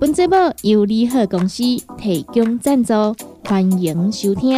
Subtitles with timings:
[0.00, 1.62] 本节目由联合公司
[1.98, 2.94] 提供赞助，
[3.44, 4.56] 欢迎收听。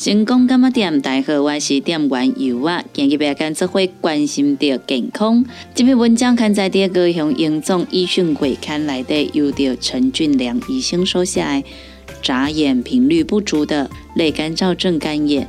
[0.00, 1.00] 成功干嘛店？
[1.00, 2.84] 大家好，我是店员尤啊。
[2.92, 5.44] 今日要跟这会关心到健康。
[5.74, 11.64] 这篇文章刊在第二个向英总医讯会刊来的，由着陈俊良医生收下来。
[12.22, 15.48] 眨眼频率不足的类干燥症干眼。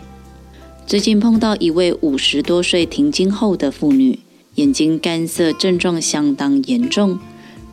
[0.88, 4.18] 最近碰到一位五十多岁停经后的妇女，
[4.56, 7.20] 眼睛干涩症状相当严重，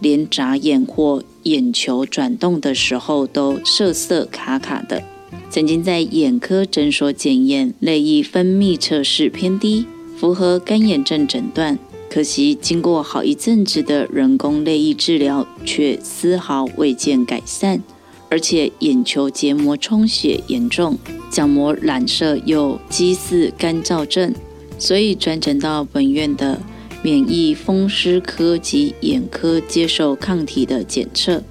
[0.00, 5.02] 连眨眼或眼球转动的时候都涩涩卡卡的。
[5.50, 11.78] 曾经在眼科诊所检验泪液分泌测试偏低，符合干眼症诊断。
[12.08, 17.82] 可惜经过好一阵子的人工泪液治疗，却丝毫未见改善，
[18.30, 20.98] 而且眼球结膜充血严重，
[21.30, 24.34] 角膜染色又畸似干燥症，
[24.78, 26.60] 所以转诊到本院的
[27.02, 31.42] 免疫风湿科及眼科接受抗体的检测，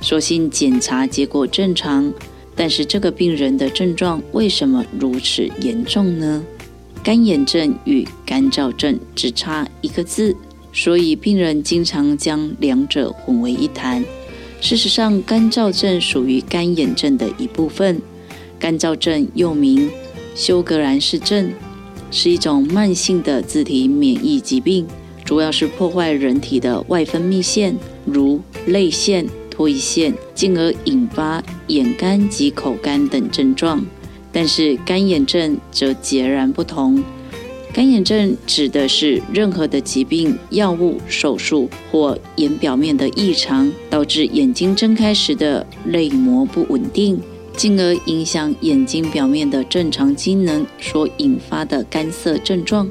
[0.00, 2.12] 所幸检查结果正常。
[2.56, 6.44] 但是这个病人的症状为什么如此严重呢？
[7.02, 10.34] 干眼症与干燥症只差一个字，
[10.72, 14.04] 所以病人经常将两者混为一谈。
[14.60, 18.00] 事实上，干燥症属于干眼症的一部分。
[18.58, 19.90] 干燥症又名
[20.34, 21.52] 休格兰氏症，
[22.10, 24.86] 是一种慢性的自体免疫疾病，
[25.22, 29.26] 主要是破坏人体的外分泌腺，如泪腺。
[29.54, 33.86] 脱一线，进而引发眼干及口干等症状。
[34.32, 37.02] 但是干眼症则截然不同。
[37.72, 47.20] 干眼症指的是任何的疾病、药物、手术或眼表面的异常，导致眼睛睁开时的泪膜不稳定，
[47.56, 52.88] 进而影响眼睛表面的正常机能所引发的干涩症状。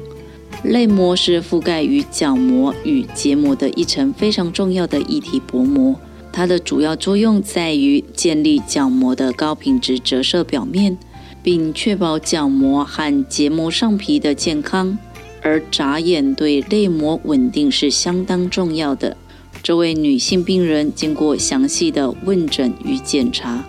[0.62, 5.94] 泪膜是覆盖于角膜与结膜的一层非常重要的一体薄膜。
[6.34, 10.98] 它的主要作用在于建立角膜的高品质折射表面，
[11.44, 14.98] 并确保角膜和结膜上皮的健康。
[15.42, 19.16] 而眨眼对泪膜稳定是相当重要的。
[19.62, 23.64] 这位女性病人经过详细的问诊与检查，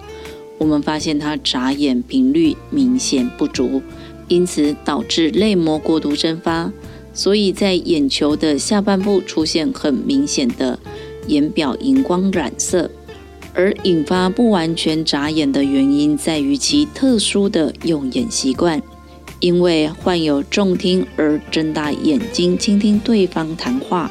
[0.57, 3.83] 我们发现她眨眼频率明显不足，
[4.27, 6.71] 因此导致泪膜过度蒸发，
[7.13, 10.79] 所以在眼球的下半部出现很明显的。
[11.27, 12.89] 眼表荧光染色，
[13.53, 18.81] 而引发不完全眨眼的原因在于其特殊的用眼习惯。
[19.41, 24.09] 因为患有重听而睁大眼睛倾听对方谈话，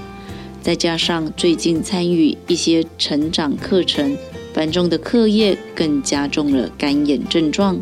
[0.61, 4.17] 再加上最近参与一些成长课程，
[4.53, 7.81] 繁重的课业更加重了干眼症状。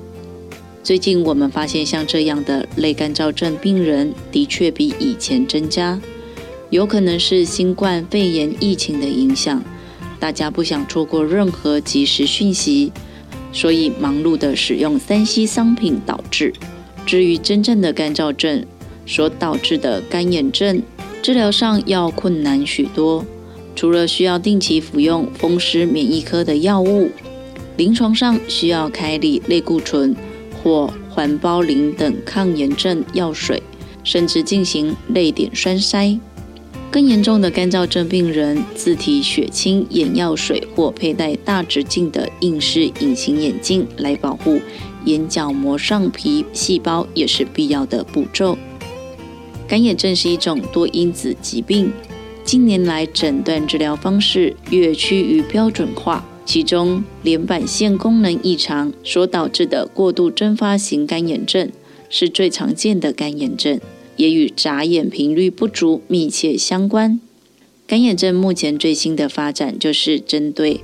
[0.84, 6.00] 最近我们发现，像这样的类干燥症病人的确比以前增加，
[6.72, 9.62] 有可能是新冠肺炎疫情的影响，
[10.18, 12.90] 大家不想错过任何及时讯息，
[13.52, 16.50] 所以忙碌的使用三 C 商品导致。
[17.04, 18.64] 至于真正的干燥症
[19.04, 20.82] 所导致的干眼症，
[21.20, 23.22] 治疗上要困难许多，
[23.76, 27.10] 除了需要定期服用风湿免疫科的药物，
[27.76, 30.16] 临床上需要开立类固醇。
[30.62, 33.60] 或环孢林等抗炎症药水，
[34.04, 36.18] 甚至进行泪点栓塞。
[36.92, 44.60] 更严重的干燥症病人，自体血清眼药水或佩戴大直径的硬式隐形眼镜来保护
[45.06, 48.58] 眼角膜上皮细胞，也是必要的步骤。
[49.66, 51.90] 干眼症是一种多因子疾病，
[52.44, 56.22] 近年来诊断治疗方式越趋于标准化。
[56.44, 61.70] 其中，连板腺功能异常所导致的过度蒸发型干眼症
[62.10, 63.80] 是最常见的干眼症，
[64.22, 67.18] 也与眨眼频率不足密切相关。
[67.88, 70.80] 干眼症目前最新的发展就是针对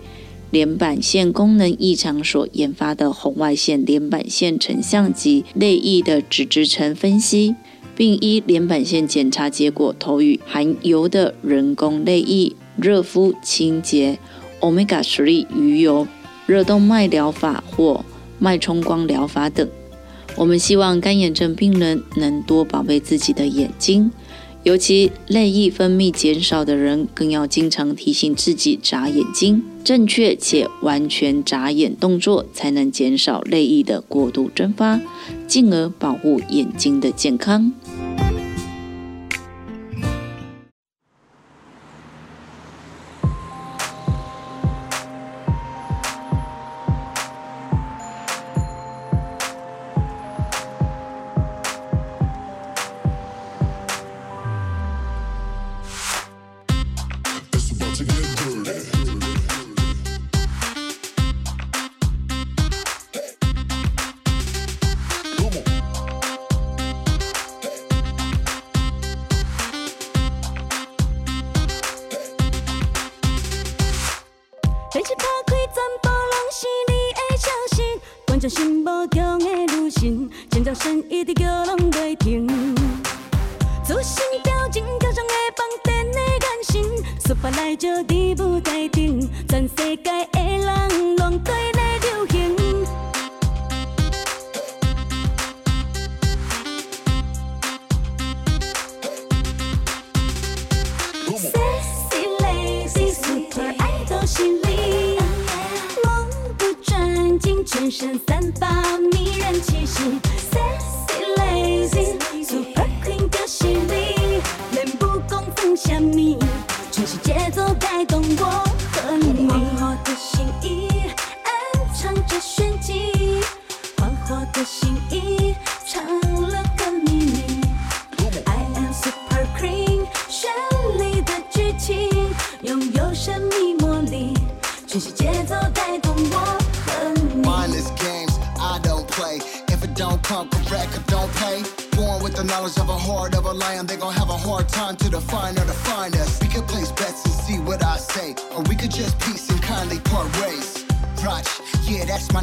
[0.50, 7.54] 睑板腺功能异常所研发的红外线睑板腺成像及泪液的脂质层分析，
[7.94, 14.18] 并依连板腺检查结果投予含油的人工泪液热敷清洁。
[14.58, 16.08] Omega 3鱼油、
[16.46, 18.04] 热动脉疗法或
[18.40, 19.68] 脉冲光疗法等。
[20.38, 24.12] 我们希望干眼症病人能多宝贝自己的眼睛，
[24.62, 35.00] 尤其泪液分泌减少的人，更要经常提醒自己眨眼睛，正确且完全眨眼动作，才能减少泪液的过度蒸发，
[35.48, 37.72] 进而保护眼睛的健康。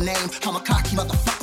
[0.05, 0.29] Name.
[0.43, 1.34] I'm a cocky motherfucker,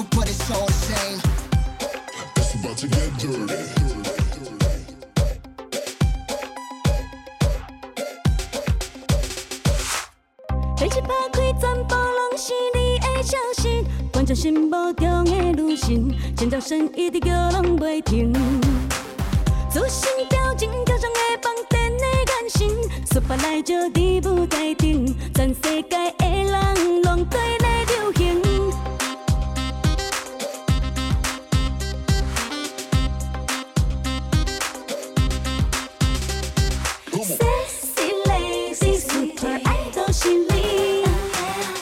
[37.23, 41.05] Sexy lazy super idol 是你，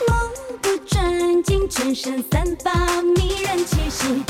[0.07, 0.13] 目
[0.61, 4.23] 不转睛，全身散发迷人气息。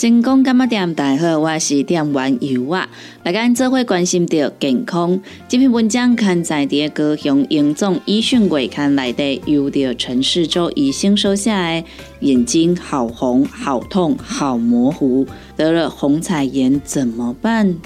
[0.00, 0.94] 成功干嘛店？
[0.94, 2.88] 大好，我是店员尤啊。
[3.22, 11.84] 来跟做伙关心到健康，这篇文章刊载伫高雄英总医讯月刊内底，由着陈世洲医生收下来，
[12.20, 17.76] 眼睛好红、好痛、好模糊，得了红彩炎怎么办？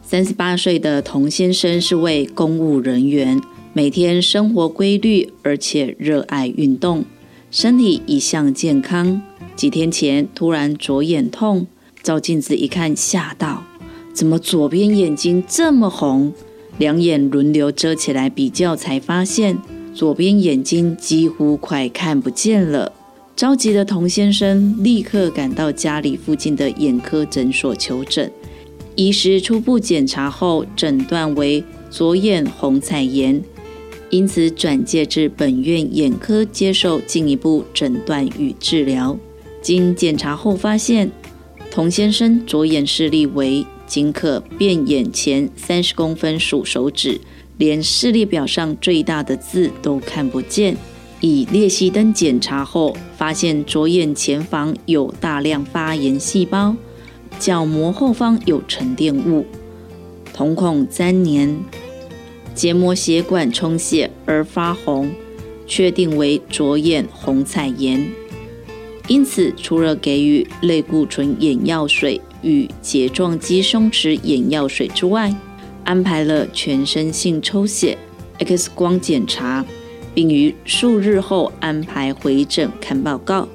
[0.00, 3.38] 三十八岁的童先生是位公务人员，
[3.74, 7.04] 每天生活规律，而且热爱运动，
[7.50, 9.20] 身体一向健康。
[9.56, 11.66] 几天前突然左眼痛，
[12.02, 13.64] 照镜子一看，吓到，
[14.12, 16.32] 怎么左边眼睛这么红？
[16.76, 19.56] 两眼轮流遮起来比较，才发现
[19.94, 22.92] 左边眼睛几乎快看不见了。
[23.34, 28.30] 着急的童先生立刻赶到家里附近的眼科诊所求诊。
[28.94, 33.42] 医师初步检查后，诊断为左眼红彩炎，
[34.10, 39.18] 因此转介至本院眼科接受进一步诊断与治疗。
[39.66, 41.10] 经检查后发现，
[41.72, 47.20] 童先生左眼视力为仅可辨眼前三十公分数手指，
[47.58, 50.76] 连视力表上最大的字都看不见。
[51.20, 56.76] 以裂隙灯检查后，发现左眼前方有大量发炎细胞，
[57.40, 59.44] 角膜后方有沉淀物，
[60.32, 61.58] 瞳孔粘连，
[62.54, 65.10] 结膜血管充血而发红，
[65.66, 68.08] 确定为左眼红彩炎。
[69.08, 75.34] 因此，除了给予类固醇眼药水与睫状肌松弛眼药水之外，
[75.84, 77.96] 安排了全身性抽血、
[78.38, 79.64] X 光检查，
[80.12, 83.46] 并于数日后安排回诊看报告。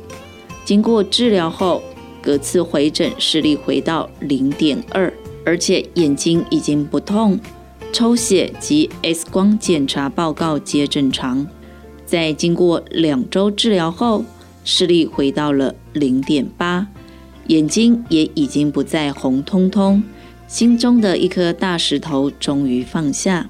[0.63, 1.83] 经过治疗后，
[2.21, 5.11] 隔次回诊视力回到零点二，
[5.43, 7.37] 而且眼睛已经不痛，
[7.91, 11.45] 抽血及 X 光检查报告皆正常。
[12.05, 14.23] 在经过两周治疗后，
[14.63, 16.87] 视力回到了零点八，
[17.47, 20.03] 眼睛也已经不再红彤彤，
[20.47, 23.49] 心中的一颗大石头终于放下。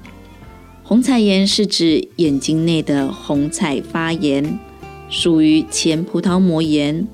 [0.82, 4.58] 红彩炎是指眼睛内的红彩发炎，
[5.08, 7.06] 属于前葡萄膜炎。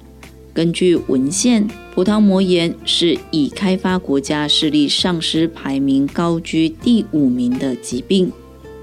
[0.55, 8.33] 根据文献，葡萄膜炎是已开发国家视力丧失排名高居第五名的疾病。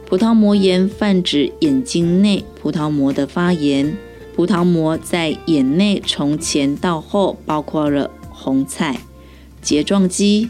[0.06, 3.98] 葡萄膜炎泛指眼睛内葡萄膜的发炎。
[4.36, 9.00] 葡萄膜在眼内从前到后包括了红彩、
[9.62, 10.50] 睫状肌、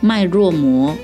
[0.00, 0.96] 脉络膜。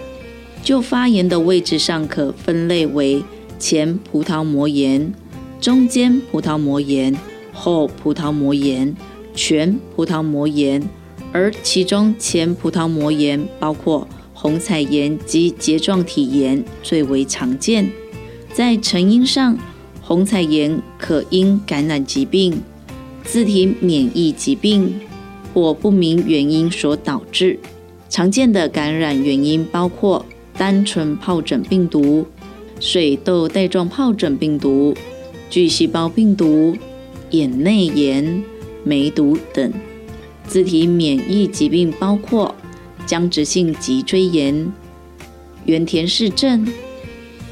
[0.63, 3.25] 就发炎的位置上，可分类为
[3.59, 5.13] 前葡萄膜炎、
[5.61, 7.19] 中间葡萄膜炎、
[7.53, 8.95] 后葡萄膜炎、
[9.35, 10.89] 全葡萄膜炎。
[11.33, 17.91] 而其中前葡萄膜炎包括红彩炎及睫状体炎最为常见。
[18.53, 19.57] 在成因上，
[20.11, 22.61] 红彩炎可因感染疾病、
[23.23, 24.93] 自体免疫疾病
[25.55, 27.61] 或不明原因所导致。
[28.09, 30.27] 常见的感染原因包括
[30.59, 32.27] 单纯疱疹病毒、
[32.81, 34.97] 水痘带状疱疹病毒、
[35.49, 36.77] 巨细胞病毒、
[37.31, 38.43] 眼内炎、
[38.83, 39.73] 梅毒等。
[40.45, 42.53] 自体免疫疾病包括
[43.07, 44.73] 僵直性脊椎炎、
[45.67, 46.67] 原田氏症、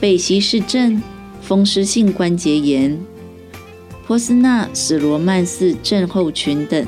[0.01, 1.01] 贝希氏症。
[1.49, 3.01] 风湿性关节炎、
[4.07, 6.87] 波斯纳史罗曼氏症候群等，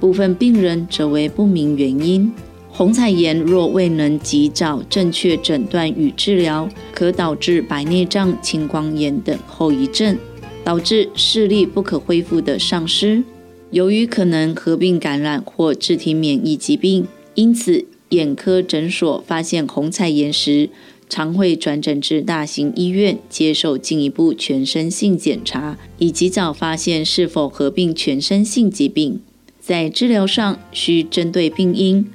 [0.00, 2.32] 部分病人则为不明原因。
[2.68, 10.18] 红彩炎若未能及早正确诊断与治疗，可导致白内障、青光眼等后遗症，
[10.64, 13.22] 导致视力不可恢复的丧失。
[13.70, 20.68] 由于可能合并感染或自体免疫疾病，因此眼科诊所发现红彩炎时，
[21.10, 29.20] 常会转诊至大型医院接受进一步全身性检查，以及早发现是否合并全身性疾病。
[29.60, 32.06] 在治疗上需针对病因，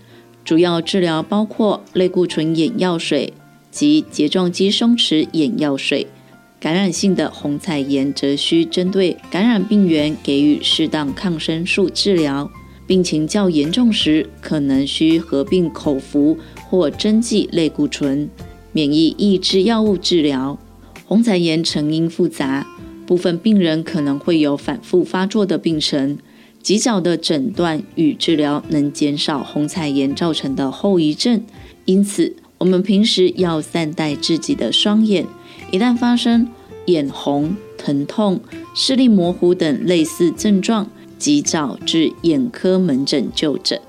[0.43, 3.33] 主要治疗包括类固醇眼药水、
[3.69, 6.07] 及睫状肌松弛眼药水。
[6.57, 12.49] 感染性的红彩炎则需针对感染病原给予适当抗生素治疗，
[12.87, 16.35] 病情较严重时，可能需合并口服
[16.67, 18.27] 或针剂类固醇、
[18.75, 20.59] 免疫抑制药物治疗。
[21.05, 22.67] 红彩炎成因复杂，
[23.07, 26.17] 部分病人可能会有反复发作的病程。
[26.61, 31.41] 及早的诊断与治疗能减少红彩炎造成的后遗症，
[31.85, 35.25] 因此我们平时要善待自己的双眼。
[35.71, 36.49] 一旦发生
[36.87, 38.41] 眼红、疼痛、
[38.75, 43.79] 视力模糊等类似症状，及早至眼科门诊就诊。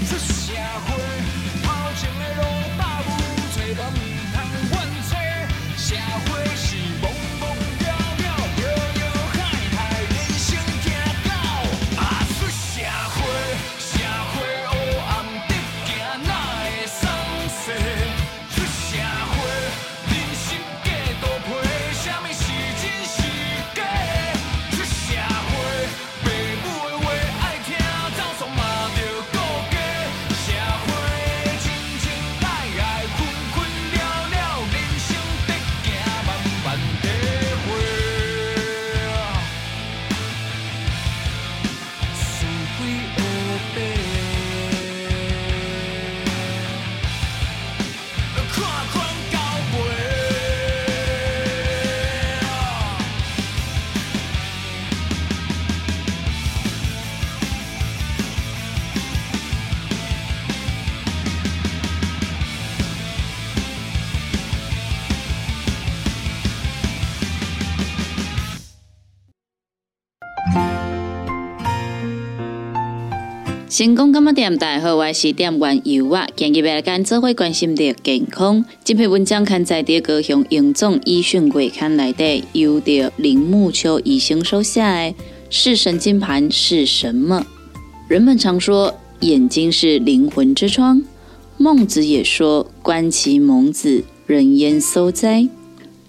[0.00, 0.29] This
[73.70, 74.58] 成功干嘛点？
[74.58, 76.26] 大家好，我是点玩油啊。
[76.34, 78.64] 今日要来跟做伙关心的健康。
[78.82, 84.86] 这篇文章刊在高雄永总医讯月刊内底，由着林木秋医生手写的
[85.50, 87.46] 《视神经盘是什么》。
[88.08, 91.04] 人们常说眼睛是灵魂之窗，
[91.56, 95.48] 孟子也说“观其眸子，人焉搜哉”。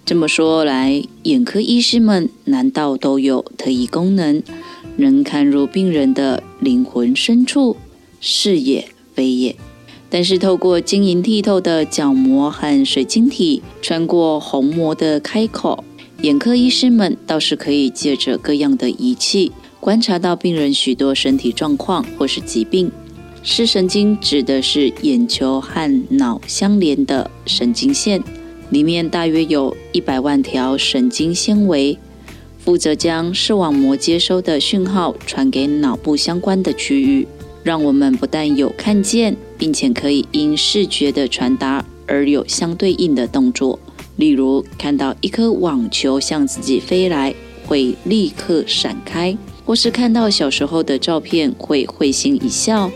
[0.04, 4.42] 这么说来，眼科医师们难道都有特异功能？
[4.96, 7.76] 能看入病人的灵魂深处，
[8.20, 9.56] 是也非也。
[10.08, 15.82] 但是透过晶莹剔透的角膜和水晶体，穿过虹膜的开口，
[16.20, 22.92] 眼科医师们倒是可以借着各样的仪器，观察到病人许多身体状况或是疾病。
[23.42, 28.22] 视神经指的是眼球和脑相连的神经线，
[28.70, 31.98] 里面大约有一百万条神经纤维。
[32.64, 37.26] 负责将视网膜接收的讯号传给脑部相关的区域，
[37.64, 43.76] 让我们不但有看见，并且可以因视觉的传达而有相对应的动作。
[44.14, 47.34] 例如，看到一颗网球向自己飞来，
[47.66, 52.88] 会立刻闪开；或是看到小时候的照片，会会心一笑。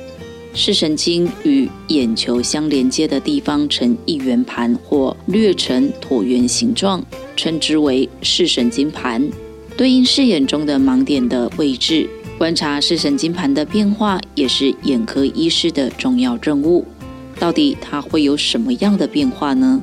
[0.55, 9.29] 视神经与眼球相连接的地方呈一圆盘或略呈椭圆形状，称之为视神经盘。
[9.77, 12.09] 对应视野中的盲点的位置，
[12.39, 16.87] 观察视神经盘的变化，也是眼科医师的重要任务。
[17.39, 19.83] 到底它会有什么样的变化呢？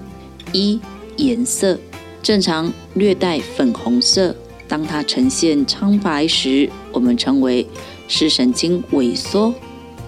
[0.51, 0.79] 一、
[1.17, 1.77] 颜色
[2.23, 4.35] 正常略带粉红色，
[4.67, 7.67] 当它呈现苍白时，我们称为
[8.07, 9.53] 视神经萎缩，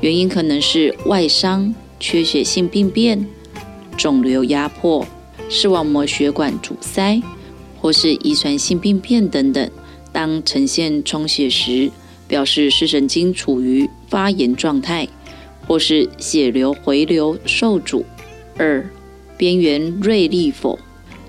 [0.02, 3.24] 原因可能是外伤、缺血性病变、
[3.96, 5.06] 肿瘤压迫、
[5.48, 7.22] 视网膜血管阻塞。
[7.86, 9.70] 或是遗传性病变等等，
[10.12, 11.92] 当呈现充血时，
[12.28, 15.08] 表示视神经处于发炎状态，
[15.68, 18.04] 或是血流回流受阻。
[18.58, 18.90] 二、
[19.38, 20.80] 边缘锐利否？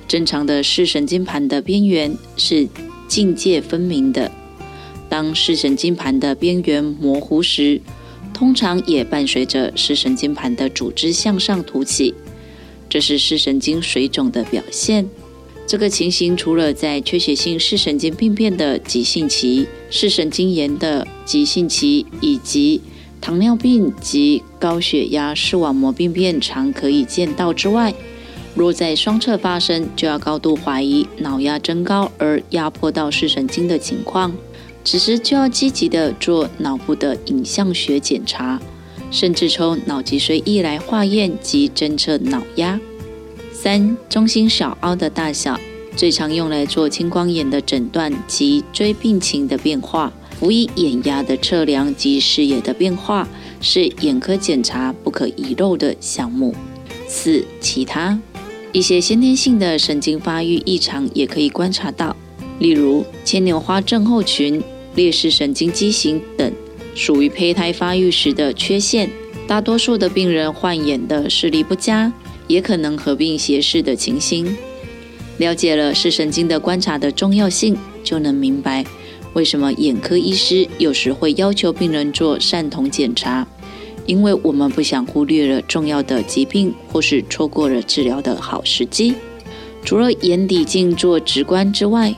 [0.08, 2.66] 正常的视神经盘的边缘是
[3.06, 4.32] 境界分明的，
[5.10, 7.82] 当视神经盘的边缘模糊时，
[8.32, 12.14] 通常也伴随着视神经盘的组织向上凸起，
[12.88, 15.06] 这是视神经水肿的表现。
[15.66, 22.80] 这个情形除了在缺血性视神经病变的急性期、视神经炎的急性期，以及
[23.20, 27.92] 糖尿病及高血压视网膜病变常可以见到之外，
[28.54, 34.32] 若在双侧发生，就要高度怀疑脑压增高而压迫到视神经的情况。
[34.84, 38.60] 此时就要积极的做脑部的影像学检查，
[39.10, 42.78] 甚至抽脑脊髓液来化验及侦测脑压。
[43.66, 45.58] 三、中心小凹的大小，
[45.96, 50.12] 最常用来做青光眼的诊断及追病情的变化。
[50.38, 53.26] 辅以眼压的测量及视野的变化，
[53.60, 56.54] 是眼科检查不可遗漏的项目。
[57.08, 58.16] 四、其他
[58.70, 62.14] 一些先天性的神经发育异常也可以观察到，
[62.60, 64.62] 例如牵牛花症候群、
[64.94, 66.52] 裂视神经畸形等，
[66.94, 69.10] 属于胚胎发育时的缺陷。
[69.48, 72.12] 大多数的病人患眼的视力不佳。
[72.46, 74.56] 也可能合并斜视的情形。
[75.38, 78.84] 了解了视神经的观察的重要性，就能明白
[79.34, 83.46] 为什么眼科医师有时会要求病人做散瞳检查，
[84.06, 89.14] 因为我们不想忽略了重要的疾病，或是错过了治疗的好时机。
[89.84, 92.14] 除了眼底镜做直观之外，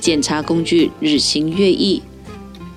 [0.00, 2.02] 检查工具日新月异，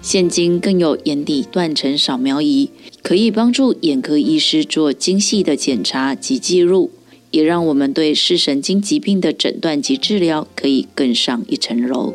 [0.02, 2.70] 现今更有眼底断层扫描仪。
[3.10, 6.92] 可以帮助眼科医师做精细的检查及记录，
[7.32, 12.14] 也让我们对视神经疾病的诊断及治疗可以更上一层楼。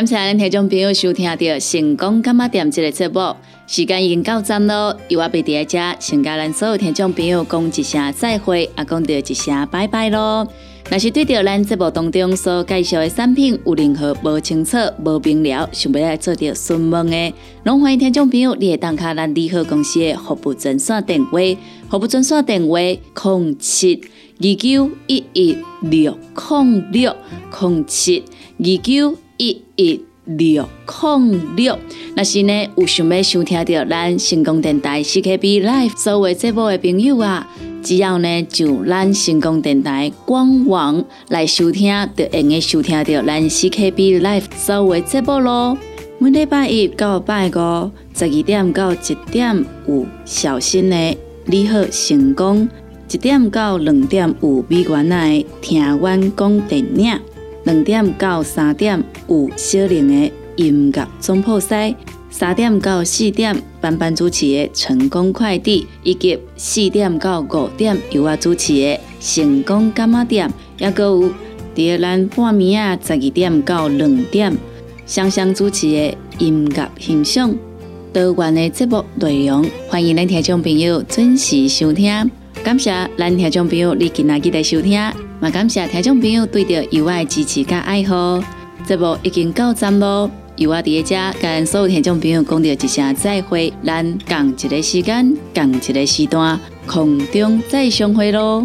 [0.00, 1.36] 感谢咱听众朋友收听到
[1.70, 3.36] 《成功干嘛店》这个节目，
[3.66, 4.96] 时间已经到站咯。
[5.08, 10.48] 由我贝伫遮，先甲咱所有听众朋友讲一声再会，也讲到一声拜拜咯。
[10.88, 17.34] 若是对着咱节目当中所介绍的产品有任何无清楚、无明了，想要来做着询问的，
[17.64, 21.38] 拢欢迎听众朋友你会当卡咱利好公司的服务专线电话，
[21.90, 24.00] 服务专线电话零七
[24.38, 26.16] 二九一一六
[26.48, 27.14] 零六
[27.60, 28.24] 零七
[28.58, 30.68] 二九一一六
[31.02, 31.78] 零六。
[32.14, 37.48] 若是呢有想要收听到咱成功电台 CKB Live 所有节目的朋友啊，
[37.82, 45.78] 只要呢就咱成功电台官网来收听，就会用收听到咱 CKB Live 所有节目咯。
[46.18, 51.16] 每礼拜一到拜五十二点到一点有小新的
[51.46, 52.68] 你好成功，
[53.10, 57.18] 一点到两点有美元的听阮讲电影。
[57.64, 61.94] 两点到三点有小玲的音乐总铺西，
[62.30, 71.32] 三点到四点班班主持的成功快递，以及四点到五点由我主持的成功干妈店，也搁有
[71.74, 74.56] 伫咱半暝啊十二点到两点
[75.06, 77.54] 双双主持的音乐欣赏。
[78.12, 82.30] 多元的节目内容，欢迎咱听众朋友准时收听。
[82.64, 85.00] 感谢咱听众朋友你今仔日的收听，
[85.40, 88.44] 嘛感谢听众朋友对着由我的支持和爱护。
[88.84, 98.62] 节目已经到站咯，由我伫遮甲咱所有听众朋友讲着一声再会，咱共一个时间，共一个时段，空中再相会咯。